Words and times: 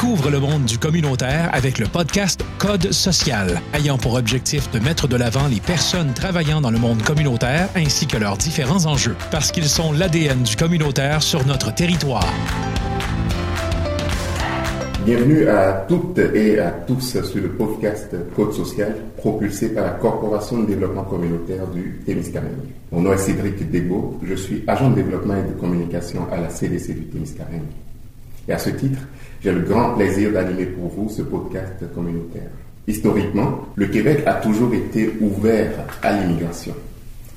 Découvre 0.00 0.30
le 0.30 0.38
monde 0.38 0.64
du 0.64 0.78
communautaire 0.78 1.50
avec 1.52 1.80
le 1.80 1.86
podcast 1.86 2.44
Code 2.58 2.92
social, 2.92 3.60
ayant 3.74 3.98
pour 3.98 4.14
objectif 4.14 4.70
de 4.70 4.78
mettre 4.78 5.08
de 5.08 5.16
l'avant 5.16 5.48
les 5.48 5.58
personnes 5.58 6.14
travaillant 6.14 6.60
dans 6.60 6.70
le 6.70 6.78
monde 6.78 7.02
communautaire 7.02 7.68
ainsi 7.74 8.06
que 8.06 8.16
leurs 8.16 8.36
différents 8.36 8.86
enjeux, 8.86 9.16
parce 9.32 9.50
qu'ils 9.50 9.68
sont 9.68 9.90
l'ADN 9.90 10.44
du 10.44 10.54
communautaire 10.54 11.20
sur 11.20 11.44
notre 11.48 11.74
territoire. 11.74 12.32
Bienvenue 15.04 15.48
à 15.48 15.84
toutes 15.88 16.20
et 16.20 16.60
à 16.60 16.70
tous 16.70 17.20
sur 17.20 17.42
le 17.42 17.48
podcast 17.48 18.14
Code 18.36 18.52
social 18.52 18.94
propulsé 19.16 19.70
par 19.70 19.84
la 19.84 19.90
Corporation 19.94 20.60
de 20.60 20.66
développement 20.66 21.02
communautaire 21.02 21.66
du 21.74 22.00
Témiscamingue. 22.06 22.52
Mon 22.92 23.00
nom 23.00 23.14
est 23.14 23.18
Cédric 23.18 23.68
Debo, 23.68 24.20
je 24.22 24.34
suis 24.34 24.62
agent 24.68 24.90
de 24.90 24.94
développement 24.94 25.34
et 25.34 25.52
de 25.52 25.58
communication 25.58 26.28
à 26.30 26.36
la 26.36 26.50
CDC 26.50 26.94
du 26.94 27.06
Témiscamingue. 27.06 27.62
Et 28.48 28.52
à 28.52 28.58
ce 28.58 28.70
titre, 28.70 29.00
j'ai 29.42 29.52
le 29.52 29.60
grand 29.60 29.94
plaisir 29.94 30.32
d'animer 30.32 30.66
pour 30.66 30.88
vous 30.88 31.08
ce 31.08 31.22
podcast 31.22 31.74
communautaire. 31.94 32.50
Historiquement, 32.86 33.66
le 33.76 33.86
Québec 33.86 34.22
a 34.26 34.34
toujours 34.34 34.72
été 34.74 35.12
ouvert 35.20 35.70
à 36.02 36.12
l'immigration, 36.12 36.74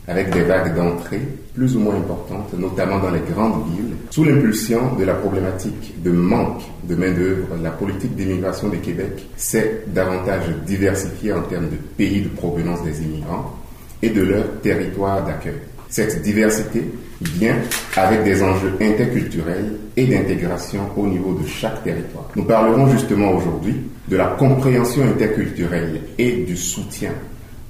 avec 0.08 0.32
des 0.32 0.42
vagues 0.42 0.76
d'entrée 0.76 1.22
plus 1.54 1.76
ou 1.76 1.80
moins 1.80 1.96
importantes, 1.96 2.54
notamment 2.58 3.00
dans 3.00 3.12
les 3.12 3.20
grandes 3.20 3.66
villes. 3.68 3.96
Sous 4.10 4.24
l'impulsion 4.24 4.96
de 4.96 5.04
la 5.04 5.14
problématique 5.14 6.02
de 6.02 6.12
manque 6.12 6.62
de 6.88 6.96
main-d'œuvre, 6.96 7.56
la 7.62 7.72
politique 7.72 8.16
d'immigration 8.16 8.70
du 8.70 8.78
Québec 8.80 9.28
s'est 9.36 9.84
davantage 9.88 10.46
diversifiée 10.66 11.34
en 11.34 11.42
termes 11.42 11.70
de 11.70 11.78
pays 11.98 12.22
de 12.22 12.30
provenance 12.30 12.84
des 12.84 13.02
immigrants 13.04 13.56
et 14.02 14.10
de 14.10 14.22
leur 14.22 14.62
territoire 14.62 15.26
d'accueil. 15.26 15.60
Cette 15.92 16.22
diversité 16.22 16.86
vient 17.22 17.58
avec 17.98 18.24
des 18.24 18.42
enjeux 18.42 18.74
interculturels 18.80 19.74
et 19.98 20.06
d'intégration 20.06 20.80
au 20.96 21.06
niveau 21.06 21.34
de 21.34 21.46
chaque 21.46 21.84
territoire. 21.84 22.30
Nous 22.38 22.46
parlerons 22.46 22.90
justement 22.90 23.34
aujourd'hui 23.34 23.76
de 24.08 24.16
la 24.16 24.28
compréhension 24.28 25.04
interculturelle 25.04 26.00
et 26.18 26.46
du 26.46 26.56
soutien 26.56 27.12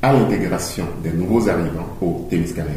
à 0.03 0.13
l'intégration 0.13 0.85
des 1.03 1.09
nouveaux 1.09 1.49
arrivants 1.49 1.97
au 1.99 2.27
Témiscamingue. 2.29 2.75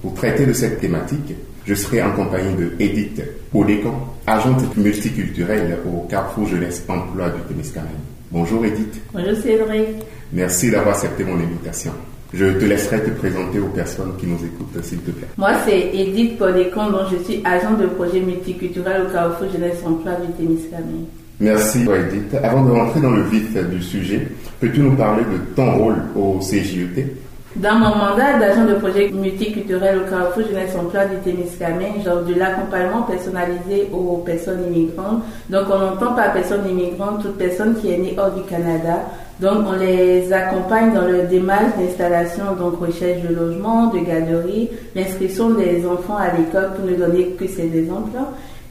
Pour 0.00 0.14
traiter 0.14 0.46
de 0.46 0.54
cette 0.54 0.80
thématique, 0.80 1.34
je 1.66 1.74
serai 1.74 2.02
en 2.02 2.12
compagnie 2.12 2.54
de 2.54 2.72
Edith 2.78 3.22
Odekon, 3.52 3.92
agente 4.26 4.74
multiculturelle 4.78 5.76
au 5.86 6.06
Carrefour 6.08 6.46
Jeunesse 6.46 6.84
Emploi 6.88 7.28
du 7.28 7.42
Témiscamingue. 7.48 7.90
Bonjour 8.30 8.64
Edith. 8.64 8.98
Bonjour 9.12 9.36
Cédric. 9.42 9.88
Merci 10.32 10.70
d'avoir 10.70 10.94
accepté 10.94 11.22
mon 11.22 11.34
invitation. 11.34 11.92
Je 12.32 12.46
te 12.46 12.64
laisserai 12.64 13.02
te 13.02 13.10
présenter 13.10 13.58
aux 13.58 13.68
personnes 13.68 14.12
qui 14.18 14.26
nous 14.26 14.36
écoutent, 14.36 14.82
s'il 14.82 14.98
te 14.98 15.10
plaît. 15.10 15.26
Moi, 15.36 15.50
c'est 15.64 15.90
Edith 15.92 16.38
Podécon, 16.38 16.90
dont 16.90 17.06
je 17.10 17.16
suis 17.24 17.42
agent 17.44 17.74
de 17.74 17.86
projet 17.86 18.20
multiculturel 18.20 19.02
au 19.02 19.12
Carrefour 19.12 19.48
Jeunesse 19.52 19.78
Emploi 19.84 20.12
du 20.24 20.32
Témiscamingue. 20.32 21.06
Merci 21.40 21.80
Edith. 21.80 22.34
Avant 22.42 22.64
de 22.64 22.70
rentrer 22.70 23.00
dans 23.00 23.10
le 23.10 23.22
vif 23.22 23.52
du 23.70 23.82
sujet, 23.82 24.28
peux-tu 24.60 24.80
nous 24.80 24.94
parler 24.94 25.24
de 25.24 25.54
ton 25.56 25.72
rôle 25.76 25.96
au 26.14 26.38
CJET 26.38 27.16
dans 27.56 27.74
mon 27.74 27.96
mandat 27.96 28.38
d'agent 28.38 28.64
de 28.64 28.74
projet 28.74 29.10
multiculturel 29.10 29.98
au 29.98 30.08
Carrefour 30.08 30.44
Jeunesse 30.44 30.76
Emploi 30.76 31.06
du 31.06 31.16
Témiscamingue, 31.16 32.04
genre 32.04 32.22
de 32.22 32.32
l'accompagnement 32.34 33.02
personnalisé 33.02 33.88
aux 33.92 34.18
personnes 34.18 34.72
immigrantes. 34.72 35.24
Donc, 35.48 35.64
on 35.68 35.94
entend 35.94 36.14
par 36.14 36.32
personne 36.32 36.60
immigrante 36.70 37.22
toute 37.22 37.36
personne 37.36 37.74
qui 37.74 37.92
est 37.92 37.98
née 37.98 38.14
hors 38.16 38.30
du 38.30 38.42
Canada. 38.42 39.00
Donc, 39.40 39.64
on 39.66 39.72
les 39.72 40.30
accompagne 40.32 40.92
dans 40.92 41.06
le 41.06 41.22
démarche 41.22 41.74
d'installation, 41.78 42.44
donc 42.58 42.78
recherche 42.78 43.22
de 43.22 43.34
logement, 43.34 43.86
de 43.86 44.00
galerie, 44.00 44.68
l'inscription 44.94 45.50
des 45.50 45.86
enfants 45.86 46.18
à 46.18 46.36
l'école 46.36 46.74
pour 46.76 46.84
ne 46.84 46.94
donner 46.94 47.30
que 47.30 47.46
ces 47.46 47.74
exemples. 47.74 48.18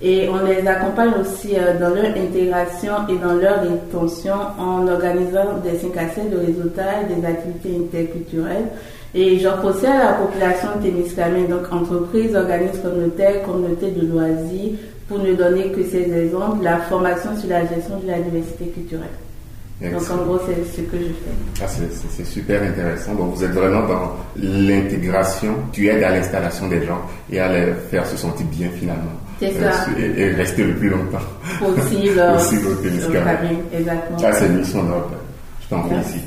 Et 0.02 0.30
on 0.30 0.45
les 0.45 0.66
accompagne 0.67 1.12
aussi 1.20 1.56
euh, 1.56 1.78
dans 1.80 1.90
leur 1.90 2.16
intégration 2.16 2.94
et 3.09 3.17
dans 3.17 3.34
leur 3.34 3.62
intention 3.64 4.36
en 4.59 4.88
organisant 4.88 5.58
des 5.64 5.78
5 5.78 5.97
à 5.97 6.08
7 6.08 6.30
de 6.30 6.38
réseautage, 6.38 7.08
des 7.09 7.25
activités 7.25 7.75
interculturelles. 7.75 8.68
Et 9.16 9.40
j'offre 9.40 9.66
aussi 9.66 9.88
à 9.88 9.97
la 9.97 10.13
population 10.13 10.69
de 10.78 10.84
Témiscamingue, 10.84 11.50
donc 11.50 11.74
entreprises, 11.74 12.36
organismes 12.36 12.84
communautaires, 12.84 13.44
communautés 13.44 13.91
de 13.91 14.06
loisirs, 14.06 14.78
pour 15.07 15.18
ne 15.18 15.34
donner 15.34 15.72
que 15.72 15.84
ces 15.84 16.13
exemples, 16.13 16.63
la 16.63 16.78
formation 16.78 17.36
sur 17.36 17.50
la 17.50 17.62
gestion 17.62 18.00
de 18.00 18.07
la 18.07 18.19
diversité 18.19 18.66
culturelle. 18.66 19.09
Donc 19.81 20.12
en 20.12 20.17
gros, 20.25 20.40
c'est 20.45 20.75
ce 20.75 20.81
que 20.81 20.97
je 20.97 21.03
fais. 21.03 21.63
Ah, 21.63 21.67
c'est 21.67 22.25
super 22.25 22.62
intéressant. 22.62 23.16
Donc 23.16 23.35
vous 23.35 23.44
êtes 23.44 23.51
vraiment 23.51 23.88
dans 23.88 24.16
l'intégration, 24.35 25.56
tu 25.72 25.88
aides 25.88 26.03
à 26.03 26.12
l'installation 26.12 26.67
des 26.67 26.85
gens 26.85 27.01
et 27.31 27.40
à 27.40 27.47
les 27.51 27.72
faire 27.89 28.06
se 28.06 28.18
sentir 28.18 28.45
bien 28.47 28.69
finalement. 28.78 29.12
C'est 29.39 29.53
ça. 29.53 29.85
Euh, 29.97 30.18
et, 30.18 30.34
rester 30.34 30.66
le 30.66 30.75
plus 30.75 30.89
longtemps. 30.89 31.19
Possible. 31.59 32.22
Possible 32.34 32.68
au 32.68 33.78
Exactement. 33.78 34.18
Ah, 34.22 34.34
c'est 34.34 34.47
une 34.47 34.57
mission 34.57 34.84
noble. 34.84 35.16
Merci. 35.72 36.18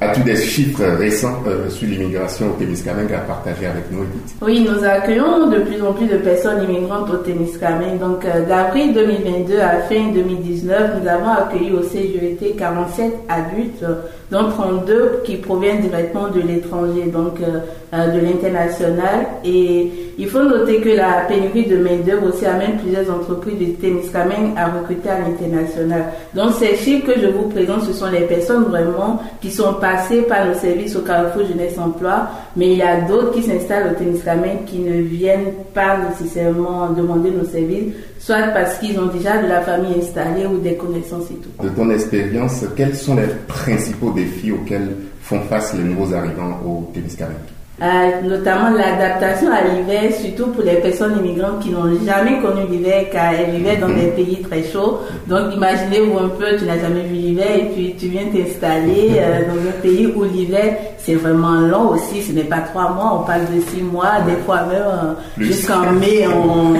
As-tu 0.00 0.20
des 0.20 0.36
chiffres 0.36 0.84
récents 0.84 1.42
euh, 1.48 1.68
sur 1.68 1.88
l'immigration 1.88 2.46
au 2.50 2.52
Témiscamingue 2.52 3.12
à 3.12 3.18
partager 3.18 3.66
avec 3.66 3.90
nous, 3.90 4.04
Edith 4.04 4.36
Oui, 4.40 4.68
nous 4.68 4.84
accueillons 4.84 5.50
de 5.50 5.58
plus 5.58 5.82
en 5.82 5.92
plus 5.92 6.06
de 6.06 6.18
personnes 6.18 6.62
immigrantes 6.62 7.10
au 7.10 7.16
Témiscamingue. 7.16 7.98
Donc, 7.98 8.24
euh, 8.24 8.46
d'avril 8.46 8.94
2022 8.94 9.58
à 9.58 9.80
fin 9.88 10.12
2019, 10.14 11.02
nous 11.02 11.08
avons 11.08 11.30
accueilli 11.30 11.72
au 11.72 11.82
CGET 11.82 12.54
47 12.56 13.14
adultes, 13.28 13.84
dont 14.30 14.48
32 14.48 15.22
qui 15.24 15.36
proviennent 15.36 15.80
directement 15.80 16.28
de 16.28 16.40
l'étranger, 16.40 17.06
donc 17.12 17.40
euh, 17.40 18.12
de 18.12 18.20
l'international. 18.20 19.26
Et 19.44 19.90
il 20.20 20.26
faut 20.26 20.42
noter 20.42 20.80
que 20.80 20.88
la 20.88 21.26
pénurie 21.28 21.66
de 21.66 21.76
main-d'œuvre 21.76 22.34
aussi 22.34 22.44
amène 22.44 22.76
plusieurs 22.78 23.08
entreprises 23.08 23.56
du 23.56 23.74
Témiscamingue 23.74 24.50
à 24.56 24.66
recruter 24.66 25.08
à 25.08 25.20
l'international. 25.20 26.06
Donc, 26.34 26.54
ces 26.58 26.74
chiffres 26.74 27.06
que 27.06 27.20
je 27.20 27.28
vous 27.28 27.48
présente, 27.48 27.84
ce 27.84 27.92
sont 27.92 28.10
les 28.10 28.22
personnes 28.22 28.64
vraiment 28.64 29.22
qui 29.40 29.52
sont 29.52 29.74
passées 29.74 30.22
par 30.22 30.48
le 30.48 30.54
service 30.54 30.96
au 30.96 31.02
Carrefour 31.02 31.46
Jeunesse 31.46 31.78
Emploi, 31.78 32.26
mais 32.56 32.72
il 32.72 32.78
y 32.78 32.82
a 32.82 33.02
d'autres 33.02 33.30
qui 33.30 33.42
s'installent 33.42 33.92
au 33.92 33.94
Témiscamingue 33.94 34.64
qui 34.66 34.80
ne 34.80 35.00
viennent 35.02 35.52
pas 35.72 35.98
nécessairement 35.98 36.90
demander 36.90 37.30
nos 37.30 37.44
services, 37.44 37.94
soit 38.18 38.48
parce 38.52 38.78
qu'ils 38.78 38.98
ont 38.98 39.06
déjà 39.06 39.40
de 39.40 39.46
la 39.46 39.60
famille 39.60 40.00
installée 40.00 40.46
ou 40.46 40.58
des 40.58 40.74
connaissances 40.74 41.30
et 41.30 41.34
tout. 41.34 41.62
De 41.62 41.68
ton 41.68 41.88
expérience, 41.90 42.64
quels 42.76 42.96
sont 42.96 43.14
les 43.14 43.28
principaux 43.46 44.10
défis 44.10 44.50
auxquels 44.50 44.96
font 45.22 45.40
face 45.42 45.74
les 45.74 45.84
nouveaux 45.84 46.12
arrivants 46.12 46.58
au 46.66 46.90
Témiscamingue 46.92 47.36
euh, 47.80 48.22
notamment 48.24 48.70
l'adaptation 48.70 49.52
à 49.52 49.62
l'hiver, 49.62 50.10
surtout 50.12 50.50
pour 50.50 50.64
les 50.64 50.76
personnes 50.76 51.16
immigrantes 51.24 51.60
qui 51.60 51.70
n'ont 51.70 51.88
jamais 52.04 52.40
connu 52.40 52.66
l'hiver 52.68 53.04
car 53.12 53.32
elles 53.32 53.54
vivaient 53.54 53.76
dans 53.76 53.88
des 53.88 54.08
pays 54.08 54.42
très 54.42 54.64
chauds. 54.64 54.98
Donc 55.28 55.54
imaginez-vous 55.54 56.18
un 56.18 56.28
peu, 56.28 56.56
tu 56.58 56.64
n'as 56.64 56.80
jamais 56.80 57.02
vu 57.02 57.14
l'hiver 57.14 57.46
et 57.56 57.66
puis 57.66 57.94
tu 57.96 58.08
viens 58.08 58.24
t'installer 58.24 59.12
euh, 59.18 59.42
dans 59.46 59.68
un 59.68 59.80
pays 59.80 60.12
où 60.12 60.24
l'hiver 60.24 60.76
c'est 60.98 61.14
vraiment 61.14 61.60
long 61.60 61.90
aussi, 61.90 62.20
ce 62.20 62.32
n'est 62.32 62.42
pas 62.42 62.62
trois 62.62 62.90
mois, 62.90 63.20
on 63.20 63.24
parle 63.24 63.42
de 63.42 63.60
six 63.60 63.80
mois, 63.80 64.22
des 64.26 64.42
fois 64.44 64.64
même 64.64 64.82
euh, 64.82 65.12
jusqu'en 65.38 65.92
mai 65.92 66.26
on, 66.26 66.74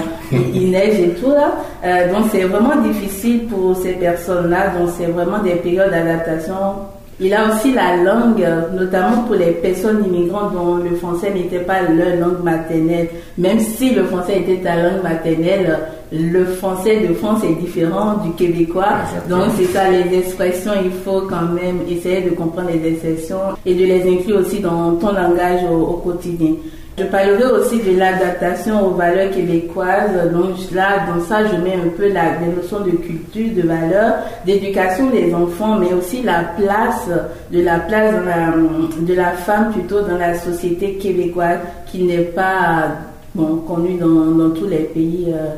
il, 0.53 0.69
neige 0.69 0.99
et 0.99 1.09
tout 1.11 1.31
là. 1.31 2.07
donc 2.13 2.25
c'est 2.31 2.43
vraiment 2.43 2.75
difficile 2.75 3.45
pour 3.45 3.75
ces 3.77 3.93
personnes-là, 3.93 4.73
donc 4.77 4.89
c'est 4.97 5.07
vraiment 5.07 5.39
des 5.39 5.55
périodes 5.55 5.91
d'adaptation 5.91 6.55
il 7.21 7.33
a 7.33 7.49
aussi 7.49 7.73
la 7.73 7.97
langue, 7.97 8.45
notamment 8.73 9.23
pour 9.23 9.35
les 9.35 9.51
personnes 9.51 10.05
immigrantes 10.05 10.53
dont 10.53 10.77
le 10.77 10.95
français 10.95 11.31
n'était 11.33 11.59
pas 11.59 11.81
leur 11.81 12.15
langue 12.17 12.43
maternelle. 12.43 13.09
Même 13.37 13.59
si 13.59 13.93
le 13.93 14.05
français 14.05 14.39
était 14.39 14.63
ta 14.63 14.75
langue 14.75 15.03
maternelle, 15.03 15.79
le 16.11 16.45
français 16.45 17.05
de 17.07 17.13
France 17.13 17.43
est 17.43 17.61
différent 17.61 18.15
du 18.23 18.31
québécois. 18.31 18.99
Donc 19.29 19.43
c'est 19.57 19.65
ça, 19.65 19.89
les 19.89 20.17
expressions, 20.17 20.71
il 20.83 20.91
faut 20.91 21.21
quand 21.29 21.53
même 21.53 21.79
essayer 21.89 22.21
de 22.21 22.29
comprendre 22.29 22.69
les 22.73 22.89
expressions 22.93 23.55
et 23.65 23.75
de 23.75 23.85
les 23.85 24.09
inclure 24.09 24.39
aussi 24.39 24.59
dans 24.59 24.95
ton 24.95 25.11
langage 25.11 25.61
au 25.69 25.93
quotidien. 26.03 26.53
Je 26.99 27.05
parlerai 27.05 27.45
aussi 27.45 27.79
de 27.79 27.97
l'adaptation 27.97 28.87
aux 28.87 28.91
valeurs 28.91 29.31
québécoises. 29.31 30.11
Donc 30.33 30.57
là, 30.73 31.05
dans 31.07 31.23
ça, 31.23 31.45
je 31.45 31.55
mets 31.55 31.75
un 31.75 31.89
peu 31.95 32.11
la, 32.11 32.39
les 32.39 32.53
notions 32.53 32.81
de 32.81 32.91
culture, 32.91 33.55
de 33.55 33.65
valeurs, 33.65 34.15
d'éducation 34.45 35.09
des 35.09 35.33
enfants, 35.33 35.77
mais 35.79 35.93
aussi 35.93 36.21
la 36.23 36.43
place 36.57 37.09
de 37.51 37.61
la 37.61 37.79
place 37.79 38.13
de 38.99 39.13
la 39.13 39.31
femme 39.31 39.71
plutôt 39.71 40.01
dans 40.01 40.17
la 40.17 40.37
société 40.37 40.95
québécoise 40.95 41.59
qui 41.85 42.03
n'est 42.03 42.17
pas 42.17 42.89
bon, 43.33 43.57
connue 43.67 43.97
dans, 43.97 44.49
tous 44.51 44.67
les 44.67 44.79
pays. 44.79 45.27
Euh, 45.29 45.55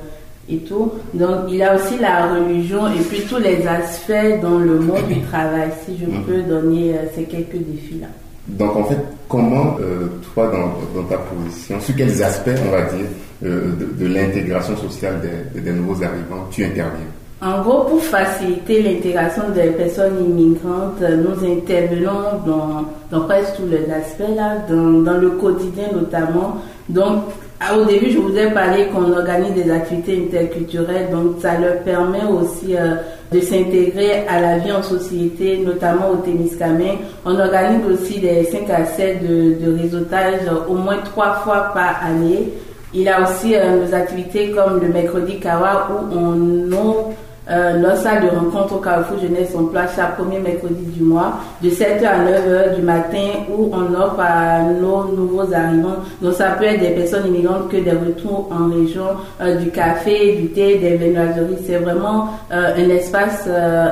et 0.50 0.58
tout. 0.58 0.92
Donc, 1.14 1.46
il 1.50 1.56
y 1.58 1.64
a 1.64 1.76
aussi 1.76 1.98
la 2.00 2.28
religion 2.34 2.88
et 2.88 3.00
puis 3.00 3.22
tous 3.22 3.38
les 3.38 3.66
aspects 3.66 4.42
dans 4.42 4.58
le 4.58 4.80
monde 4.80 5.08
du 5.08 5.22
travail, 5.22 5.70
si 5.86 5.98
je 5.98 6.06
mhm. 6.06 6.24
peux 6.24 6.42
donner 6.42 6.94
euh, 6.94 7.04
ces 7.16 7.24
quelques 7.24 7.58
défis-là. 7.58 8.08
Donc 8.52 8.76
en 8.76 8.84
fait, 8.84 8.98
comment 9.30 9.78
euh, 9.80 10.08
toi, 10.34 10.52
dans, 10.96 11.04
ta 11.04 11.18
position, 11.18 11.80
sur 11.80 11.96
quels 11.96 12.22
aspects, 12.22 12.52
on 12.68 12.72
va 12.72 12.82
dire, 12.84 13.06
euh, 13.46 13.72
de, 13.98 14.08
l'intégration 14.08 14.76
sociale 14.78 15.22
des, 15.54 15.72
nouveaux 15.72 16.04
arrivants, 16.04 16.48
tu 16.52 16.64
interviens? 16.66 17.08
En 17.42 17.62
gros, 17.64 17.86
pour 17.86 18.04
faciliter 18.04 18.84
l'intégration 18.84 19.44
des 19.56 19.72
personnes 19.72 20.24
immigrantes, 20.24 21.02
nous 21.02 21.52
intervenons 21.52 22.86
dans, 23.10 23.22
presque 23.22 23.56
tous 23.56 23.68
les 23.68 23.92
aspects, 23.92 24.36
là, 24.36 24.58
dans, 24.70 25.02
dans 25.02 25.18
le 25.18 25.32
quotidien 25.32 25.86
notamment. 25.94 26.58
Donc, 26.90 27.24
ah, 27.64 27.78
au 27.78 27.86
début, 27.86 28.10
je 28.10 28.18
vous 28.18 28.36
ai 28.36 28.50
parlé 28.50 28.88
qu'on 28.88 29.12
organise 29.12 29.54
des 29.54 29.70
activités 29.70 30.28
interculturelles, 30.28 31.12
donc 31.12 31.36
ça 31.42 31.60
leur 31.60 31.78
permet 31.84 32.24
aussi 32.26 32.76
euh, 32.76 32.96
de 33.32 33.40
s'intégrer 33.40 34.26
à 34.28 34.42
la 34.42 34.58
vie 34.58 34.72
en 34.72 34.82
société, 34.82 35.60
notamment 35.64 36.10
au 36.10 36.16
Témiscamingue. 36.16 36.98
On 37.24 37.40
organise 37.40 37.86
aussi 37.86 38.20
des 38.20 38.46
5 38.46 38.68
à 38.68 38.86
7 38.86 39.22
de, 39.22 39.80
réseautage 39.80 40.40
au 40.68 40.74
moins 40.74 40.98
trois 41.06 41.34
fois 41.44 41.72
par 41.72 42.04
année. 42.04 42.50
Il 42.96 43.04
y 43.04 43.10
a 43.10 43.22
aussi 43.22 43.56
euh, 43.56 43.86
nos 43.86 43.94
activités 43.94 44.50
comme 44.50 44.82
le 44.82 44.88
mercredi 44.88 45.40
Kawa 45.40 45.88
où 45.92 46.18
on 46.18 46.72
ouvre 46.72 47.14
euh, 47.52 47.78
nos 47.78 47.96
salles 47.96 48.24
de 48.24 48.30
rencontre 48.30 48.76
au 48.76 48.80
Carrefour 48.80 49.20
Jeunesse 49.20 49.52
sont 49.52 49.66
place 49.66 49.92
chaque 49.96 50.16
premier 50.16 50.40
mercredi 50.40 50.84
du 50.86 51.04
mois, 51.04 51.34
de 51.62 51.70
7h 51.70 52.06
à 52.06 52.20
9h 52.24 52.76
du 52.76 52.82
matin, 52.82 53.28
où 53.50 53.70
on 53.74 53.94
offre 53.94 54.20
à 54.20 54.62
nos 54.62 55.06
nouveaux 55.06 55.54
arrivants. 55.54 55.98
Donc 56.22 56.34
ça 56.34 56.52
peut 56.52 56.66
être 56.66 56.80
des 56.80 56.92
personnes 56.92 57.28
immigrantes 57.28 57.70
que 57.70 57.78
des 57.78 57.92
retours 57.92 58.50
en 58.52 58.70
région, 58.74 59.06
euh, 59.42 59.56
du 59.56 59.70
café, 59.70 60.36
du 60.38 60.50
thé, 60.50 60.78
des 60.78 60.96
viennoiseries. 60.96 61.58
C'est 61.66 61.78
vraiment 61.78 62.30
euh, 62.52 62.74
un 62.78 62.90
espace 62.90 63.48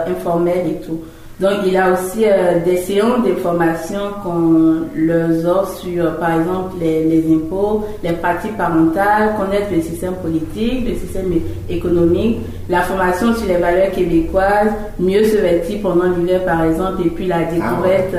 informel 0.08 0.68
et 0.68 0.86
tout. 0.86 1.00
Donc, 1.40 1.52
il 1.66 1.72
y 1.72 1.78
a 1.78 1.94
aussi 1.94 2.26
euh, 2.26 2.60
des 2.66 2.76
séances 2.76 3.26
de 3.26 3.34
formation 3.36 4.00
qu'on 4.22 4.82
leur 4.94 5.30
offre 5.46 5.78
sur, 5.78 6.18
par 6.18 6.38
exemple, 6.38 6.76
les, 6.82 7.24
impôts, 7.34 7.86
les 8.04 8.12
parties 8.12 8.50
parentales, 8.58 9.36
connaître 9.40 9.72
le 9.74 9.82
système 9.82 10.16
politique, 10.16 10.86
le 10.86 10.96
système 10.96 11.32
économique, 11.70 12.40
la 12.68 12.82
formation 12.82 13.34
sur 13.34 13.48
les 13.48 13.56
valeurs 13.56 13.92
québécoises, 13.92 14.72
mieux 15.00 15.24
se 15.24 15.38
vêtir 15.38 15.80
pendant 15.82 16.10
l'hiver, 16.10 16.44
par 16.44 16.62
exemple, 16.66 17.04
et 17.06 17.10
puis 17.10 17.28
la 17.28 17.38
ah 17.38 17.52
découverte. 17.54 18.16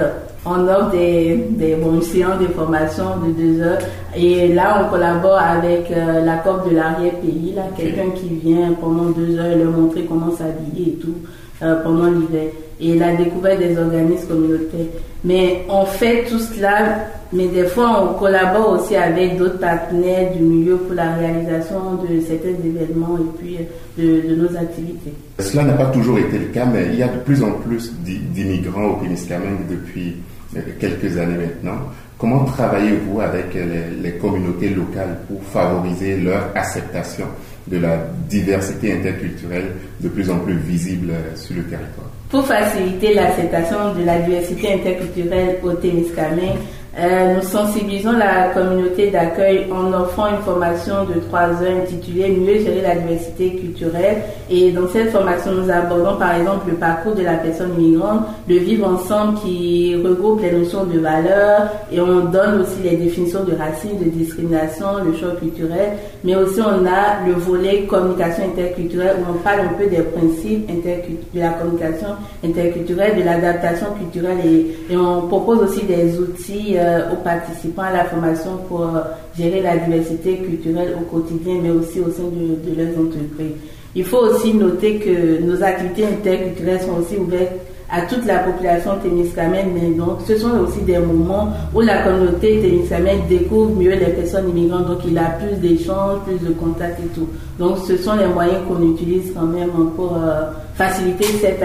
On 0.46 0.66
offre 0.66 0.92
des, 0.92 1.44
des 1.50 1.74
bonnes 1.74 2.00
séances 2.00 2.40
de 2.40 2.46
formation 2.46 3.04
de 3.22 3.32
deux 3.32 3.62
heures. 3.62 3.78
Et 4.16 4.48
là, 4.48 4.82
on 4.82 4.90
collabore 4.90 5.36
avec 5.38 5.90
euh, 5.90 6.24
la 6.24 6.36
COP 6.38 6.70
de 6.70 6.76
l'arrière-pays, 6.76 7.52
là, 7.54 7.64
quelqu'un 7.76 8.08
qui 8.14 8.28
vient 8.28 8.72
pendant 8.80 9.10
deux 9.10 9.38
heures 9.38 9.54
leur 9.58 9.70
montrer 9.70 10.06
comment 10.08 10.30
s'habiller 10.30 10.94
et 10.94 10.98
tout 10.98 11.16
euh, 11.62 11.82
pendant 11.82 12.06
l'hiver 12.06 12.46
et 12.80 12.96
la 12.96 13.14
découverte 13.14 13.58
des 13.58 13.76
organismes 13.78 14.28
communautaires. 14.28 14.86
Mais 15.24 15.64
on 15.68 15.84
fait 15.84 16.24
tout 16.24 16.38
cela, 16.38 17.06
mais 17.32 17.48
des 17.48 17.66
fois 17.66 18.02
on 18.02 18.18
collabore 18.18 18.80
aussi 18.80 18.96
avec 18.96 19.36
d'autres 19.36 19.58
partenaires 19.58 20.32
du 20.32 20.42
milieu 20.42 20.76
pour 20.76 20.94
la 20.94 21.14
réalisation 21.14 21.96
de 21.96 22.20
certains 22.20 22.56
événements 22.64 23.18
et 23.18 23.38
puis 23.38 23.58
de, 23.98 24.28
de 24.28 24.34
nos 24.34 24.56
activités. 24.56 25.12
Cela 25.38 25.64
n'a 25.64 25.74
pas 25.74 25.86
toujours 25.86 26.18
été 26.18 26.38
le 26.38 26.46
cas, 26.46 26.64
mais 26.64 26.86
il 26.92 26.98
y 26.98 27.02
a 27.02 27.08
de 27.08 27.18
plus 27.18 27.42
en 27.42 27.52
plus 27.52 27.92
d'immigrants 28.02 28.96
au 28.96 29.02
Témiscamingue 29.02 29.68
depuis 29.68 30.16
euh, 30.56 30.60
quelques 30.78 31.18
années 31.18 31.36
maintenant. 31.36 31.78
Comment 32.18 32.44
travaillez-vous 32.44 33.20
avec 33.20 33.54
les, 33.54 34.02
les, 34.02 34.18
communautés 34.18 34.68
locales 34.68 35.20
pour 35.26 35.42
favoriser 35.42 36.18
leur 36.18 36.48
acceptation? 36.54 37.24
De 37.66 37.78
la 37.78 37.98
diversité 38.28 38.92
interculturelle 38.92 39.72
de 40.00 40.08
plus 40.08 40.30
en 40.30 40.38
plus 40.38 40.56
visible 40.56 41.10
euh, 41.10 41.36
sur 41.36 41.56
le 41.56 41.62
territoire. 41.64 42.10
Pour 42.30 42.46
faciliter 42.46 43.14
l'acceptation 43.14 43.94
de 43.94 44.04
la 44.04 44.20
diversité 44.20 44.74
interculturelle 44.74 45.56
au 45.62 45.72
Témiscamingue, 45.72 46.58
euh, 47.00 47.36
nous 47.36 47.42
sensibilisons 47.42 48.12
la 48.12 48.48
communauté 48.48 49.10
d'accueil 49.10 49.66
en 49.72 49.90
offrant 49.92 50.26
une 50.28 50.42
formation 50.42 51.04
de 51.04 51.18
trois 51.20 51.48
heures 51.62 51.82
intitulée 51.82 52.28
Mieux 52.30 52.58
gérer 52.58 52.82
la 52.82 52.94
diversité 52.96 53.54
culturelle. 53.54 54.18
Et 54.50 54.70
dans 54.72 54.86
cette 54.88 55.10
formation, 55.10 55.52
nous 55.52 55.70
abordons 55.70 56.18
par 56.18 56.34
exemple 56.34 56.68
le 56.68 56.74
parcours 56.74 57.14
de 57.14 57.22
la 57.22 57.34
personne 57.34 57.72
immigrante, 57.78 58.26
le 58.48 58.56
vivre 58.56 58.86
ensemble 58.86 59.38
qui 59.40 59.96
regroupe 60.04 60.42
les 60.42 60.52
notions 60.52 60.84
de 60.84 60.98
valeur 60.98 61.70
et 61.90 62.00
on 62.00 62.26
donne 62.26 62.60
aussi 62.60 62.82
les 62.82 62.96
définitions 62.96 63.44
de 63.44 63.54
racisme, 63.54 63.96
de 63.98 64.10
discrimination, 64.10 64.86
le 65.04 65.16
choc 65.16 65.38
culturel. 65.38 65.92
Mais 66.22 66.34
aussi 66.34 66.60
on 66.60 66.84
a 66.84 67.26
le 67.26 67.32
volet 67.32 67.84
communication 67.84 68.44
interculturelle 68.44 69.16
où 69.20 69.30
on 69.30 69.38
parle 69.38 69.60
un 69.60 69.72
peu 69.78 69.86
des 69.86 70.02
principes 70.02 70.66
de 70.66 71.40
la 71.40 71.50
communication 71.50 72.08
interculturelle, 72.44 73.16
de 73.16 73.22
l'adaptation 73.22 73.86
culturelle 73.98 74.38
et, 74.44 74.92
et 74.92 74.96
on 74.96 75.22
propose 75.28 75.60
aussi 75.62 75.84
des 75.84 76.18
outils 76.18 76.76
euh, 76.76 76.89
aux 77.12 77.22
participants 77.22 77.82
à 77.82 77.92
la 77.92 78.04
formation 78.04 78.58
pour 78.68 78.82
euh, 78.82 79.00
gérer 79.36 79.62
la 79.62 79.76
diversité 79.76 80.36
culturelle 80.38 80.96
au 81.00 81.04
quotidien, 81.04 81.54
mais 81.62 81.70
aussi 81.70 82.00
au 82.00 82.10
sein 82.10 82.24
de, 82.24 82.76
leurs 82.76 82.98
entreprises. 82.98 83.56
Il 83.94 84.04
faut 84.04 84.18
aussi 84.18 84.54
noter 84.54 84.98
que 84.98 85.42
nos 85.42 85.62
activités 85.62 86.06
interculturelles 86.06 86.80
sont 86.80 86.98
aussi 87.00 87.16
ouvertes 87.16 87.52
à 87.92 88.02
toute 88.02 88.24
la 88.24 88.38
population 88.38 88.92
témiscamène, 89.02 89.70
mais 89.74 89.90
donc 89.90 90.18
ce 90.26 90.36
sont 90.38 90.60
aussi 90.60 90.80
des 90.82 90.98
moments 90.98 91.48
où 91.74 91.80
la 91.80 92.02
communauté 92.04 92.60
témiscamène 92.60 93.20
découvre 93.28 93.74
mieux 93.74 93.90
les 93.90 94.12
personnes 94.12 94.48
immigrantes, 94.50 94.86
donc 94.86 94.98
il 95.08 95.18
a 95.18 95.36
plus 95.40 95.56
d'échanges, 95.56 96.20
plus 96.24 96.38
de 96.46 96.52
contacts 96.54 97.00
et 97.00 97.08
tout. 97.08 97.28
Donc 97.58 97.78
ce 97.78 97.96
sont 97.96 98.14
les 98.14 98.28
moyens 98.28 98.58
qu'on 98.68 98.82
utilise 98.92 99.32
quand 99.34 99.46
même 99.46 99.70
pour 99.96 100.16
euh, 100.16 100.52
faciliter 100.74 101.24
cette 101.40 101.62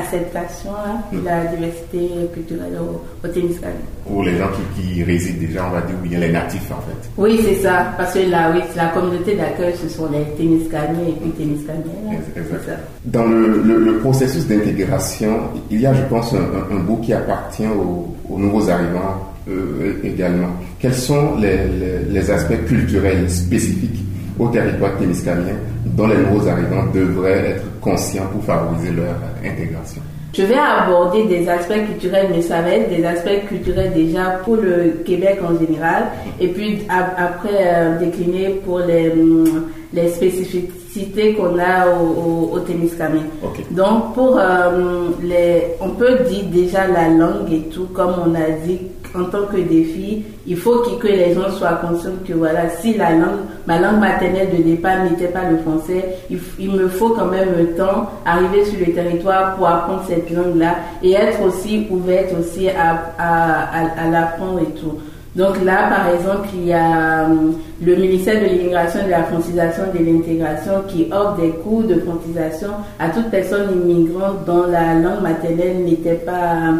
acceptation-là 0.00 1.02
de 1.12 1.24
la 1.24 1.44
diversité 1.46 2.08
culturelle 2.32 2.78
au, 2.80 3.26
au 3.26 3.30
Pour 4.06 4.22
les 4.22 4.38
gens 4.38 4.48
qui, 4.76 5.02
résident 5.02 5.40
déjà, 5.40 5.66
on 5.68 5.72
va 5.74 5.80
dire, 5.82 5.96
ou 6.02 6.08
bien 6.08 6.18
les 6.18 6.30
natifs 6.32 6.70
en 6.70 6.80
fait. 6.82 7.10
Oui, 7.16 7.40
c'est 7.42 7.62
ça. 7.62 7.92
Parce 7.96 8.14
que 8.14 8.30
là, 8.30 8.52
oui, 8.54 8.60
la 8.76 8.88
communauté 8.88 9.34
d'accueil, 9.36 9.74
ce 9.80 9.88
sont 9.88 10.08
les 10.10 10.24
Témiscamiens 10.36 11.08
et 11.08 11.12
puis 11.12 11.30
Témiscamiens. 11.30 12.18
Dans 13.06 13.24
le, 13.26 13.98
processus 14.00 14.46
d'intégration, 14.46 15.38
il 15.70 15.80
y 15.80 15.86
a, 15.86 15.94
je 15.94 16.02
pense, 16.02 16.34
un, 16.34 16.76
bout 16.80 16.98
qui 16.98 17.12
appartient 17.12 17.66
aux, 17.66 18.38
nouveaux 18.38 18.68
arrivants 18.68 19.32
euh, 19.48 19.94
également. 20.02 20.50
Quels 20.78 20.94
sont 20.94 21.36
les, 21.36 21.56
les 22.10 22.30
aspects 22.30 22.64
culturels 22.66 23.30
spécifiques 23.30 24.03
au 24.38 24.48
territoire 24.48 24.96
témiscamien 24.98 25.54
dont 25.84 26.06
les 26.06 26.16
nouveaux 26.16 26.48
arrivants 26.48 26.86
devraient 26.92 27.50
être 27.50 27.80
conscients 27.80 28.26
pour 28.32 28.42
favoriser 28.44 28.90
leur 28.90 29.14
intégration 29.44 30.02
je 30.36 30.42
vais 30.42 30.56
aborder 30.56 31.24
des 31.24 31.48
aspects 31.48 31.86
culturels, 31.86 32.26
mais 32.34 32.42
ça 32.42 32.60
va 32.60 32.70
être 32.70 32.90
des 32.90 33.04
aspects 33.04 33.46
culturels 33.48 33.92
déjà 33.94 34.40
pour 34.44 34.56
le 34.56 35.02
Québec 35.04 35.38
en 35.48 35.56
général, 35.64 36.06
et 36.40 36.48
puis 36.48 36.80
après 36.88 37.50
euh, 37.52 37.98
décliner 38.00 38.60
pour 38.64 38.80
les, 38.80 39.12
hum, 39.12 39.66
les 39.92 40.08
spécificités 40.08 41.34
qu'on 41.34 41.56
a 41.58 41.86
au, 41.88 42.50
au, 42.52 42.58
Témiscamingue. 42.60 43.30
Donc 43.70 44.14
pour 44.14 44.36
euh, 44.36 45.10
les, 45.22 45.66
on 45.80 45.90
peut 45.90 46.18
dire 46.28 46.44
déjà 46.52 46.88
la 46.88 47.10
langue 47.10 47.52
et 47.52 47.68
tout, 47.72 47.86
comme 47.94 48.14
on 48.26 48.34
a 48.34 48.50
dit 48.66 48.80
en 49.14 49.24
tant 49.24 49.46
que 49.46 49.56
défi, 49.58 50.24
il 50.46 50.56
faut 50.56 50.78
que, 51.00 51.06
les 51.06 51.34
gens 51.34 51.50
soient 51.50 51.80
conscients 51.80 52.10
que 52.26 52.32
voilà, 52.32 52.68
si 52.68 52.94
la 52.94 53.12
langue, 53.12 53.44
ma 53.66 53.78
langue 53.78 54.00
maternelle 54.00 54.48
de 54.56 54.62
départ 54.62 55.04
n'était 55.04 55.28
pas 55.28 55.48
le 55.48 55.58
français, 55.58 56.16
il, 56.58 56.70
me 56.70 56.88
faut 56.88 57.10
quand 57.10 57.26
même 57.26 57.48
un 57.60 57.76
temps 57.76 58.10
arriver 58.26 58.64
sur 58.64 58.80
le 58.84 58.92
territoire 58.92 59.54
pour 59.56 59.68
apprendre 59.68 60.02
cette 60.08 60.30
langue-là 60.30 60.76
et 61.02 61.12
être 61.12 61.42
aussi 61.42 61.86
ouverte 61.90 62.32
aussi 62.38 62.68
à, 62.68 63.12
à, 63.18 64.10
l'apprendre 64.10 64.60
et 64.60 64.80
tout. 64.80 64.98
Donc 65.36 65.62
là, 65.64 65.88
par 65.88 66.08
exemple, 66.14 66.48
il 66.54 66.68
y 66.68 66.72
a 66.72 67.24
hum, 67.24 67.54
le 67.82 67.96
ministère 67.96 68.40
de 68.40 68.46
l'immigration 68.46 69.04
de 69.04 69.10
la 69.10 69.24
francisation 69.24 69.82
et 69.92 69.98
de 69.98 70.04
l'intégration 70.12 70.82
qui 70.86 71.08
offre 71.10 71.36
des 71.36 71.50
cours 71.50 71.82
de 71.82 72.00
francisation 72.00 72.68
à 73.00 73.08
toute 73.08 73.30
personne 73.30 73.68
immigrante 73.72 74.44
dont 74.46 74.66
la 74.68 74.94
langue 74.94 75.22
maternelle 75.22 75.84
n'était 75.84 76.14
pas 76.14 76.74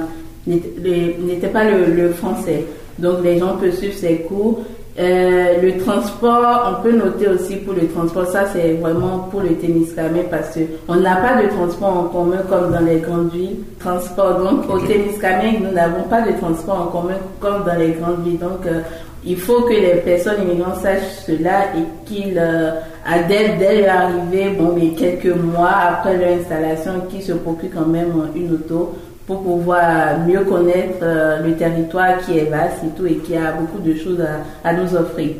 n'était 0.46 1.48
pas 1.48 1.64
le, 1.64 2.10
français. 2.10 2.64
Donc 2.98 3.24
les 3.24 3.38
gens 3.38 3.56
peuvent 3.56 3.74
suivre 3.74 3.94
ces 3.94 4.18
cours. 4.18 4.60
Euh, 4.96 5.60
le 5.60 5.78
transport, 5.78 6.78
on 6.78 6.82
peut 6.82 6.96
noter 6.96 7.26
aussi 7.26 7.56
pour 7.56 7.74
le 7.74 7.88
transport, 7.88 8.28
ça 8.28 8.44
c'est 8.52 8.74
vraiment 8.74 9.26
pour 9.28 9.40
le 9.40 9.54
Témiscamingue 9.54 10.28
parce 10.30 10.56
qu'on 10.56 10.94
n'a 10.94 11.16
pas 11.16 11.42
de 11.42 11.48
transport 11.48 11.98
en 11.98 12.04
commun 12.04 12.38
comme 12.48 12.70
dans 12.70 12.84
les 12.84 13.00
grandes 13.00 13.32
villes. 13.32 13.56
Transport, 13.80 14.38
donc 14.38 14.70
au 14.72 14.78
Témiscamingue, 14.78 15.62
nous 15.64 15.72
n'avons 15.72 16.04
pas 16.04 16.20
de 16.20 16.38
transport 16.38 16.82
en 16.82 16.86
commun 16.86 17.16
comme 17.40 17.64
dans 17.64 17.74
les 17.76 17.90
grandes 17.90 18.22
villes. 18.24 18.38
Donc 18.38 18.64
euh, 18.66 18.82
il 19.26 19.36
faut 19.36 19.62
que 19.62 19.72
les 19.72 19.96
personnes 20.04 20.42
immigrantes 20.42 20.76
sachent 20.76 21.24
cela 21.26 21.74
et 21.76 22.06
qu'ils 22.06 22.38
euh, 22.38 22.72
adhèrent 23.04 23.58
dès 23.58 23.80
leur 23.82 23.96
arrivée, 23.96 24.50
bon, 24.50 24.74
mais 24.76 24.90
quelques 24.90 25.34
mois 25.34 25.74
après 25.90 26.16
leur 26.18 26.38
installation, 26.38 26.92
qu'ils 27.10 27.22
se 27.22 27.32
procurent 27.32 27.70
quand 27.74 27.86
même 27.86 28.12
une 28.36 28.52
auto 28.52 28.92
pour 29.26 29.42
pouvoir 29.42 30.18
mieux 30.26 30.40
connaître 30.40 30.98
euh, 31.02 31.40
le 31.46 31.54
territoire 31.54 32.18
qui 32.18 32.38
est 32.38 32.44
vaste 32.44 32.82
et 32.84 32.96
tout 32.96 33.06
et 33.06 33.16
qui 33.16 33.36
a 33.36 33.52
beaucoup 33.52 33.78
de 33.78 33.94
choses 33.94 34.22
à, 34.62 34.72
nous 34.74 34.94
offrir. 34.94 35.30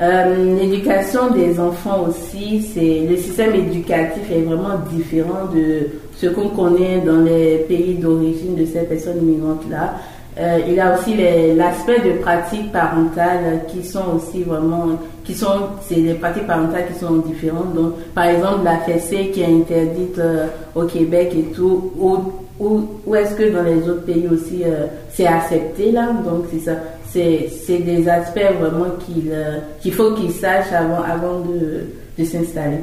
Euh, 0.00 0.58
l'éducation 0.58 1.30
des 1.30 1.58
enfants 1.60 2.06
aussi, 2.08 2.62
c'est 2.62 3.06
le 3.08 3.16
système 3.16 3.54
éducatif 3.54 4.30
est 4.30 4.42
vraiment 4.42 4.78
différent 4.92 5.46
de 5.54 5.88
ce 6.16 6.26
qu'on 6.28 6.48
connaît 6.48 7.00
dans 7.00 7.20
les 7.20 7.58
pays 7.68 7.94
d'origine 7.94 8.56
de 8.56 8.64
ces 8.64 8.82
personnes 8.82 9.18
immigrantes 9.18 9.68
là. 9.70 9.94
Euh, 10.38 10.60
il 10.66 10.74
y 10.74 10.80
a 10.80 10.98
aussi 10.98 11.14
l'aspect 11.54 11.98
de 11.98 12.18
pratiques 12.22 12.72
parentales 12.72 13.64
qui 13.68 13.84
sont 13.84 14.16
aussi 14.16 14.42
vraiment, 14.42 14.98
qui 15.24 15.34
sont, 15.34 15.68
c'est 15.86 16.00
des 16.00 16.14
pratiques 16.14 16.46
parentales 16.46 16.86
qui 16.90 16.98
sont 16.98 17.16
différentes. 17.16 17.74
Donc, 17.74 17.96
par 18.14 18.24
exemple, 18.24 18.64
la 18.64 18.78
fessée 18.78 19.30
qui 19.30 19.42
est 19.42 19.54
interdite 19.54 20.18
au 20.74 20.84
Québec 20.84 21.34
et 21.36 21.52
tout, 21.54 21.92
ou, 21.98 22.16
ou, 22.62 23.14
est-ce 23.14 23.34
que 23.34 23.52
dans 23.52 23.62
les 23.62 23.88
autres 23.88 24.04
pays 24.04 24.28
aussi 24.32 24.62
euh, 24.64 24.86
c'est 25.12 25.26
accepté 25.26 25.90
là? 25.90 26.10
Donc, 26.24 26.44
c'est 26.52 26.60
ça. 26.60 26.76
c'est 27.06 27.78
des 27.78 28.08
aspects 28.08 28.40
vraiment 28.60 28.90
qu'il 29.04 29.92
faut 29.92 30.14
qu'ils 30.14 30.32
sachent 30.32 30.72
avant, 30.72 31.02
avant 31.02 31.40
de, 31.40 31.86
de 32.18 32.24
s'installer. 32.24 32.78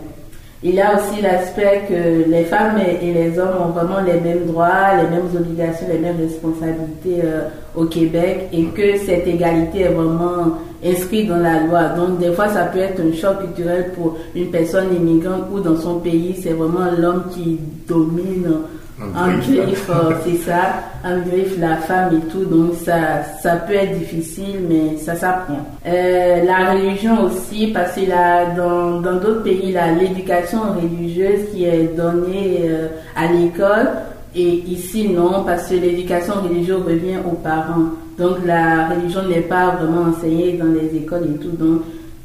Il 0.62 0.76
y 0.76 0.82
a 0.82 0.94
aussi 0.94 1.22
l'aspect 1.22 1.86
que 1.88 2.30
les 2.30 2.44
femmes 2.44 2.80
et 3.02 3.14
les 3.14 3.40
hommes 3.40 3.56
ont 3.64 3.70
vraiment 3.70 4.02
les 4.02 4.20
mêmes 4.20 4.46
droits, 4.46 4.98
les 5.02 5.08
mêmes 5.08 5.30
obligations, 5.34 5.88
les 5.90 6.00
mêmes 6.00 6.18
responsabilités 6.20 7.22
euh, 7.24 7.48
au 7.78 7.86
Québec 7.86 8.50
et 8.52 8.66
que 8.66 8.98
cette 8.98 9.26
égalité 9.26 9.84
est 9.84 9.94
vraiment 9.94 10.58
inscrite 10.84 11.30
dans 11.30 11.38
la 11.38 11.64
loi. 11.64 11.84
Donc 11.96 12.20
des 12.20 12.34
fois 12.34 12.50
ça 12.50 12.66
peut 12.66 12.80
être 12.80 13.00
un 13.00 13.16
choc 13.16 13.40
culturel 13.40 13.94
pour 13.96 14.18
une 14.36 14.52
personne 14.52 14.94
immigrante 14.94 15.44
ou 15.54 15.62
dans 15.62 15.78
son 15.78 16.00
pays 16.00 16.36
c'est 16.44 16.52
vraiment 16.52 16.92
l'homme 16.98 17.24
qui 17.34 17.58
domine 17.88 18.52
en 19.02 19.38
griffe, 19.38 19.90
euh, 19.90 20.12
c'est 20.26 20.38
ça, 20.38 20.84
en 21.06 21.20
griffe 21.22 21.58
la 21.58 21.78
femme 21.78 22.18
et 22.18 22.30
tout, 22.30 22.44
donc 22.46 22.74
ça, 22.84 23.24
ça 23.42 23.56
peut 23.56 23.74
être 23.74 23.98
difficile, 23.98 24.62
mais 24.68 24.98
ça 24.98 25.16
s'apprend. 25.16 25.66
Euh, 25.88 26.44
la 26.44 26.72
religion 26.72 27.24
aussi, 27.24 27.68
parce 27.68 27.96
que 27.96 28.10
là, 28.10 28.54
dans 28.56 29.02
d'autres 29.02 29.44
pays, 29.44 29.76
l'éducation 30.00 30.60
religieuse 30.76 31.50
qui 31.54 31.66
est 31.66 31.96
donnée 31.96 32.62
euh, 32.64 32.88
à 33.16 33.32
l'école, 33.32 33.90
et 34.36 34.64
ici 34.68 35.10
non, 35.10 35.44
parce 35.46 35.68
que 35.68 35.76
l'éducation 35.76 36.36
religieuse 36.48 36.84
revient 36.86 37.18
aux 37.26 37.36
parents. 37.36 37.90
Donc 38.18 38.46
la 38.46 38.90
religion 38.90 39.28
n'est 39.28 39.42
pas 39.42 39.78
vraiment 39.78 40.10
enseignée 40.10 40.54
dans 40.54 40.68
les 40.68 40.96
écoles 40.98 41.24
et 41.36 41.38
tout, 41.38 41.56
donc 41.58 41.82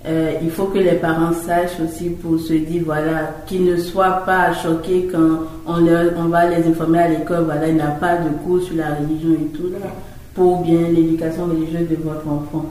euh, 0.07 0.33
il 0.43 0.51
faut 0.51 0.67
que 0.67 0.79
les 0.79 0.97
parents 0.97 1.33
sachent 1.33 1.81
aussi 1.83 2.11
pour 2.11 2.39
se 2.39 2.53
dire, 2.53 2.83
voilà, 2.85 3.37
qu'ils 3.47 3.65
ne 3.65 3.77
soient 3.77 4.23
pas 4.27 4.53
choqués 4.53 5.09
quand 5.11 5.47
on, 5.67 5.79
leur, 5.79 6.13
on 6.19 6.25
va 6.25 6.47
les 6.47 6.67
informer 6.69 6.99
à 6.99 7.09
l'école, 7.09 7.45
voilà, 7.45 7.69
il 7.69 7.77
n'y 7.77 7.81
a 7.81 7.87
pas 7.87 8.19
de 8.19 8.29
cours 8.45 8.61
sur 8.61 8.77
la 8.77 8.95
religion 8.95 9.33
et 9.33 9.47
tout, 9.57 9.71
là, 9.73 9.89
pour 10.35 10.63
bien 10.63 10.89
l'éducation 10.89 11.47
religieuse 11.47 11.89
de 11.89 11.97
votre 12.05 12.29
enfant. 12.29 12.67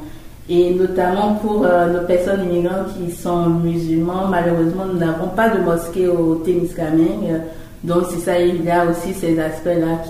Et 0.47 0.75
notamment 0.75 1.35
pour 1.35 1.65
euh, 1.65 1.93
nos 1.93 2.05
personnes 2.05 2.43
immigrantes 2.43 2.93
qui 2.97 3.11
sont 3.11 3.49
musulmans, 3.49 4.27
malheureusement, 4.29 4.85
nous 4.85 4.99
n'avons 4.99 5.29
pas 5.29 5.49
de 5.49 5.59
mosquée 5.59 6.07
au 6.07 6.35
Témiscamingue. 6.35 7.41
Donc, 7.83 8.03
c'est 8.11 8.19
ça, 8.19 8.39
il 8.39 8.63
y 8.63 8.69
a 8.69 8.85
aussi 8.85 9.13
ces 9.13 9.39
aspects-là 9.39 10.03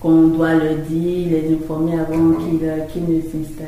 qu'on 0.00 0.22
doit 0.28 0.54
leur 0.54 0.74
dire, 0.88 1.28
les 1.30 1.54
informer 1.54 1.92
avant 1.92 2.32
qu'ils, 2.34 2.68
euh, 2.68 2.80
qu'ils 2.92 3.04
ne 3.04 3.20
s'installent. 3.22 3.66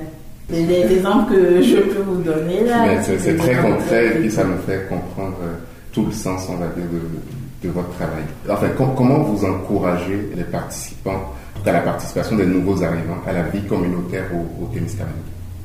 Des 0.51 0.95
exemples 0.97 1.33
que 1.35 1.63
je 1.63 1.77
peux 1.77 2.03
vous 2.03 2.23
donner 2.23 2.65
là. 2.65 3.03
C'est 3.03 3.37
très 3.37 3.55
concret 3.57 4.07
et 4.07 4.11
puis 4.21 4.31
ça 4.31 4.45
me 4.45 4.57
fait 4.59 4.87
comprendre 4.89 5.37
euh, 5.43 5.55
tout 5.93 6.05
le 6.07 6.13
sens, 6.13 6.47
on 6.49 6.57
va 6.57 6.67
dire, 6.69 6.85
de, 6.93 7.69
de 7.69 7.73
votre 7.73 7.91
travail. 7.91 8.25
Enfin, 8.49 8.69
comment 8.97 9.19
vous 9.21 9.45
encouragez 9.45 10.31
les 10.35 10.45
participants 10.45 11.33
à 11.65 11.73
la 11.73 11.81
participation 11.81 12.37
des 12.37 12.47
nouveaux 12.47 12.83
arrivants 12.83 13.19
à 13.27 13.33
la 13.33 13.43
vie 13.43 13.63
communautaire 13.63 14.25
au, 14.35 14.65
au 14.65 14.67
Témiscamingue 14.75 15.13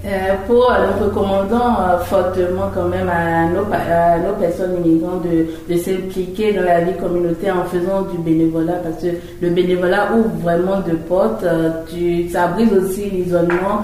euh, 0.03 0.35
pour, 0.45 0.71
nous 0.71 1.05
recommandons 1.05 1.55
euh, 1.55 1.97
fortement 1.99 2.69
quand 2.73 2.87
même 2.87 3.09
à 3.09 3.47
nos, 3.47 3.63
nos 3.63 4.35
personnes 4.39 4.75
immigrantes 4.85 5.23
de, 5.23 5.77
s'impliquer 5.77 6.53
dans 6.53 6.63
la 6.63 6.81
vie 6.81 6.95
communautaire 6.95 7.55
en 7.57 7.63
faisant 7.63 8.01
du 8.03 8.17
bénévolat 8.19 8.81
parce 8.83 9.01
que 9.01 9.07
le 9.41 9.49
bénévolat 9.49 10.09
ouvre 10.15 10.29
vraiment 10.43 10.81
de 10.81 10.93
portes. 10.93 11.43
Euh, 11.43 11.69
tu, 11.89 12.29
ça 12.29 12.47
brise 12.47 12.71
aussi 12.73 13.09
l'isolement. 13.09 13.83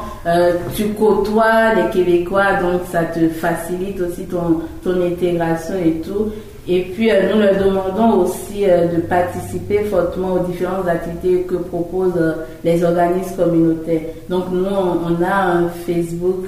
tu 0.76 0.90
côtoies 0.90 1.74
les 1.76 1.90
Québécois, 1.90 2.54
donc 2.62 2.82
ça 2.92 3.04
te 3.04 3.28
facilite 3.30 4.00
aussi 4.02 4.26
ton, 4.26 4.62
ton 4.84 5.02
intégration 5.02 5.76
et 5.84 6.02
tout. 6.02 6.32
Et 6.74 6.84
puis, 6.84 7.12
euh, 7.12 7.34
nous 7.34 7.42
leur 7.42 7.58
demandons 7.58 8.22
aussi 8.22 8.64
euh, 8.64 8.88
de 8.88 9.02
participer 9.02 9.80
fortement 9.80 10.36
aux 10.36 10.48
différentes 10.48 10.88
activités 10.88 11.42
que 11.42 11.56
proposent 11.56 12.14
euh, 12.16 12.46
les 12.64 12.82
organismes 12.82 13.36
communautaires. 13.36 14.04
Donc, 14.30 14.46
nous, 14.54 14.64
on, 14.64 15.22
a 15.22 15.58
un 15.58 15.68
Facebook 15.68 16.46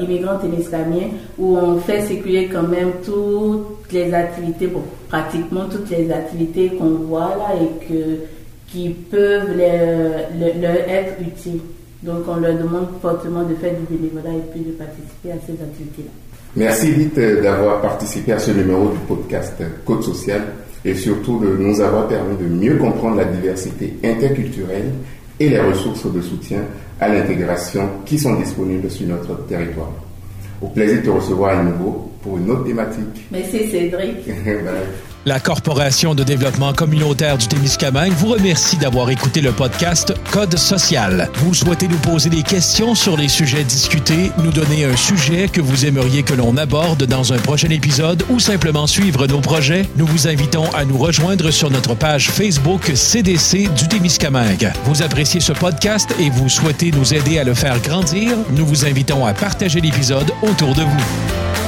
Immigrants 0.00 0.38
et 0.42 1.10
où 1.38 1.54
on 1.58 1.78
fait 1.80 2.00
circuler 2.00 2.48
quand 2.50 2.62
même 2.62 2.92
toutes 3.04 3.92
les 3.92 4.14
activités, 4.14 4.70
pratiquement 5.10 5.66
toutes 5.70 5.90
les 5.90 6.10
activités 6.10 6.70
qu'on 6.70 7.04
voit 7.06 7.36
là 7.36 7.50
et 7.60 7.86
que, 7.86 8.20
qui 8.68 8.88
peuvent 8.88 9.54
leur 9.54 10.88
être 10.88 11.20
utiles. 11.20 11.60
Donc, 12.02 12.22
on 12.26 12.36
leur 12.36 12.54
demande 12.54 12.86
fortement 13.02 13.42
de 13.42 13.54
faire 13.56 13.74
du 13.74 13.94
bénévolat 13.94 14.34
et 14.34 14.50
puis 14.50 14.60
de 14.60 14.72
participer 14.72 15.32
à 15.32 15.36
ces 15.46 15.62
activités-là. 15.62 16.27
Merci 16.56 16.90
vite 16.90 17.18
d'avoir 17.18 17.80
participé 17.80 18.32
à 18.32 18.38
ce 18.38 18.50
numéro 18.50 18.88
du 18.88 18.98
podcast 19.06 19.54
Code 19.84 20.02
Social 20.02 20.42
et 20.84 20.94
surtout 20.94 21.38
de 21.38 21.48
nous 21.56 21.80
avoir 21.80 22.08
permis 22.08 22.36
de 22.36 22.46
mieux 22.46 22.76
comprendre 22.76 23.16
la 23.16 23.24
diversité 23.24 23.94
interculturelle 24.02 24.92
et 25.38 25.48
les 25.48 25.60
ressources 25.60 26.12
de 26.12 26.20
soutien 26.20 26.60
à 27.00 27.08
l'intégration 27.08 27.88
qui 28.04 28.18
sont 28.18 28.34
disponibles 28.34 28.90
sur 28.90 29.06
notre 29.06 29.46
territoire. 29.46 29.92
Au 30.60 30.68
plaisir 30.68 31.00
de 31.00 31.06
te 31.06 31.10
recevoir 31.10 31.58
à 31.58 31.62
nouveau 31.62 32.10
pour 32.22 32.38
une 32.38 32.50
autre 32.50 32.64
thématique. 32.64 33.26
Merci 33.30 33.68
Cédric. 33.68 34.16
La 35.28 35.40
Corporation 35.40 36.14
de 36.14 36.24
développement 36.24 36.72
communautaire 36.72 37.36
du 37.36 37.46
Témiscamingue 37.48 38.14
vous 38.14 38.28
remercie 38.28 38.78
d'avoir 38.78 39.10
écouté 39.10 39.42
le 39.42 39.52
podcast 39.52 40.14
Code 40.30 40.56
social. 40.56 41.28
Vous 41.34 41.52
souhaitez 41.52 41.86
nous 41.86 41.98
poser 41.98 42.30
des 42.30 42.42
questions 42.42 42.94
sur 42.94 43.14
les 43.14 43.28
sujets 43.28 43.62
discutés, 43.62 44.32
nous 44.38 44.52
donner 44.52 44.86
un 44.86 44.96
sujet 44.96 45.48
que 45.48 45.60
vous 45.60 45.84
aimeriez 45.84 46.22
que 46.22 46.32
l'on 46.32 46.56
aborde 46.56 47.04
dans 47.04 47.34
un 47.34 47.36
prochain 47.36 47.68
épisode 47.68 48.24
ou 48.30 48.40
simplement 48.40 48.86
suivre 48.86 49.26
nos 49.26 49.40
projets, 49.40 49.86
nous 49.96 50.06
vous 50.06 50.28
invitons 50.28 50.64
à 50.72 50.86
nous 50.86 50.96
rejoindre 50.96 51.50
sur 51.50 51.70
notre 51.70 51.94
page 51.94 52.30
Facebook 52.30 52.90
CDC 52.94 53.68
du 53.74 53.86
Témiscamingue. 53.86 54.72
Vous 54.84 55.02
appréciez 55.02 55.40
ce 55.40 55.52
podcast 55.52 56.08
et 56.18 56.30
vous 56.30 56.48
souhaitez 56.48 56.90
nous 56.90 57.12
aider 57.12 57.38
à 57.38 57.44
le 57.44 57.52
faire 57.52 57.78
grandir, 57.82 58.34
nous 58.52 58.64
vous 58.64 58.86
invitons 58.86 59.26
à 59.26 59.34
partager 59.34 59.82
l'épisode 59.82 60.32
autour 60.40 60.74
de 60.74 60.84
vous. 60.84 61.67